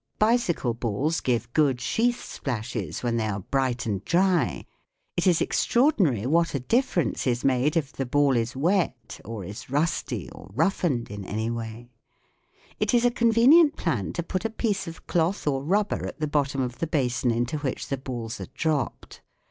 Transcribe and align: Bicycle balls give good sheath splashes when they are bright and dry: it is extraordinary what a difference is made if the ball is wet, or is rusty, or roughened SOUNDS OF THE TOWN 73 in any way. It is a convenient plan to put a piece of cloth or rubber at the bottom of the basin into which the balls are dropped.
Bicycle 0.17 0.73
balls 0.73 1.21
give 1.21 1.53
good 1.53 1.79
sheath 1.79 2.23
splashes 2.23 3.03
when 3.03 3.17
they 3.17 3.27
are 3.27 3.41
bright 3.41 3.85
and 3.85 4.03
dry: 4.03 4.65
it 5.15 5.27
is 5.27 5.41
extraordinary 5.41 6.25
what 6.25 6.55
a 6.55 6.59
difference 6.59 7.27
is 7.27 7.45
made 7.45 7.77
if 7.77 7.93
the 7.93 8.07
ball 8.07 8.35
is 8.35 8.55
wet, 8.55 9.21
or 9.23 9.43
is 9.45 9.69
rusty, 9.69 10.27
or 10.31 10.49
roughened 10.55 11.07
SOUNDS 11.09 11.19
OF 11.19 11.25
THE 11.25 11.27
TOWN 11.27 11.29
73 11.29 11.29
in 11.29 11.33
any 11.39 11.49
way. 11.51 11.91
It 12.79 12.93
is 12.95 13.05
a 13.05 13.11
convenient 13.11 13.75
plan 13.75 14.11
to 14.13 14.23
put 14.23 14.43
a 14.43 14.49
piece 14.49 14.87
of 14.87 15.05
cloth 15.05 15.45
or 15.45 15.61
rubber 15.63 16.07
at 16.07 16.19
the 16.19 16.25
bottom 16.25 16.61
of 16.61 16.79
the 16.79 16.87
basin 16.87 17.29
into 17.29 17.59
which 17.59 17.87
the 17.89 17.97
balls 17.99 18.41
are 18.41 18.47
dropped. 18.55 19.21